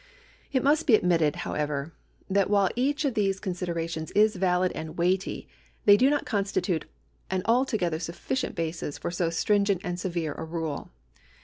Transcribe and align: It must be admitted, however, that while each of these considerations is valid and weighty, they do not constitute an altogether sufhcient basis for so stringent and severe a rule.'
It 0.51 0.63
must 0.63 0.87
be 0.87 0.95
admitted, 0.95 1.35
however, 1.45 1.93
that 2.27 2.49
while 2.49 2.71
each 2.75 3.05
of 3.05 3.13
these 3.13 3.39
considerations 3.39 4.09
is 4.13 4.35
valid 4.35 4.71
and 4.71 4.97
weighty, 4.97 5.47
they 5.85 5.95
do 5.95 6.09
not 6.09 6.25
constitute 6.25 6.85
an 7.29 7.43
altogether 7.45 7.99
sufhcient 7.99 8.55
basis 8.55 8.97
for 8.97 9.11
so 9.11 9.29
stringent 9.29 9.81
and 9.83 9.99
severe 9.99 10.33
a 10.33 10.43
rule.' 10.43 10.89